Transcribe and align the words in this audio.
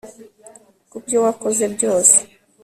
kubyo 0.91 1.17
wakoze 1.25 1.63
byose 1.75 2.17